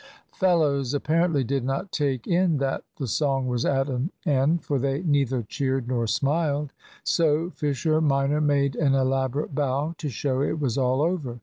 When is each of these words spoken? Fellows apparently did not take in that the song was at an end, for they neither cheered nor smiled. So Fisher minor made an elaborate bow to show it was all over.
Fellows 0.33 0.95
apparently 0.95 1.43
did 1.43 1.63
not 1.63 1.91
take 1.91 2.25
in 2.25 2.57
that 2.57 2.83
the 2.97 3.05
song 3.05 3.45
was 3.45 3.65
at 3.65 3.87
an 3.87 4.09
end, 4.25 4.63
for 4.65 4.79
they 4.79 5.03
neither 5.03 5.43
cheered 5.43 5.87
nor 5.87 6.07
smiled. 6.07 6.73
So 7.03 7.51
Fisher 7.51 8.01
minor 8.01 8.41
made 8.41 8.75
an 8.75 8.95
elaborate 8.95 9.53
bow 9.53 9.93
to 9.99 10.09
show 10.09 10.41
it 10.41 10.59
was 10.59 10.75
all 10.75 11.03
over. 11.03 11.37